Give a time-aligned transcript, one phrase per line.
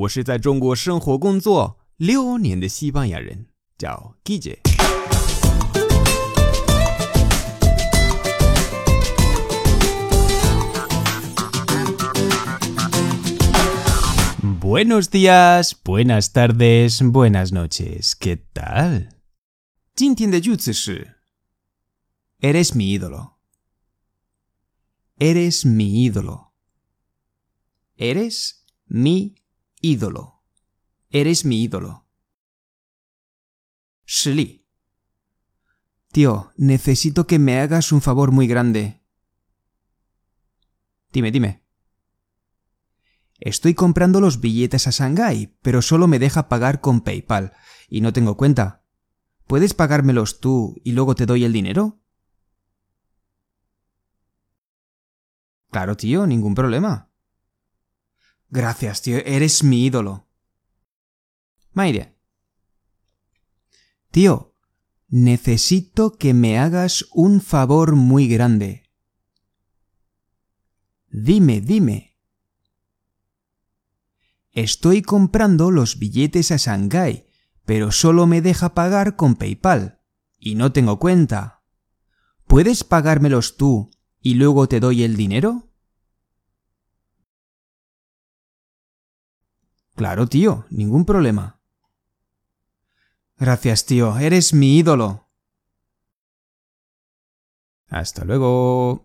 [0.00, 4.60] 我是在中国生活工作六年的西班牙人，叫 Guille。
[14.58, 18.14] Buenos días, buenas tardes, buenas noches.
[18.18, 19.08] ¿Qué tal?
[19.94, 21.16] 今天的句子是
[22.40, 23.32] Eres mi ídolo.
[25.18, 26.52] Eres mi ídolo.
[27.98, 29.34] Eres mi
[29.80, 30.42] ídolo.
[31.10, 32.06] Eres mi ídolo.
[34.12, 34.66] 实例
[36.12, 39.00] Tío, necesito que me hagas un favor muy grande.
[41.12, 41.62] Dime, dime.
[43.38, 47.52] Estoy comprando los billetes a Shanghái, pero solo me deja pagar con PayPal
[47.88, 48.84] y no tengo cuenta.
[49.46, 52.00] ¿Puedes pagármelos tú y luego te doy el dinero?
[55.70, 57.09] Claro, tío, ningún problema.
[58.50, 60.26] Gracias, tío, eres mi ídolo.
[61.72, 62.16] Maire.
[64.10, 64.56] Tío,
[65.08, 68.90] necesito que me hagas un favor muy grande.
[71.12, 72.18] Dime, dime.
[74.50, 77.26] Estoy comprando los billetes a Shanghái,
[77.64, 80.00] pero solo me deja pagar con PayPal
[80.40, 81.62] y no tengo cuenta.
[82.48, 85.69] ¿Puedes pagármelos tú y luego te doy el dinero?
[90.00, 91.58] Claro, tío, ningún problema.
[93.36, 95.28] Gracias, tío, eres mi ídolo.
[97.86, 99.04] Hasta luego.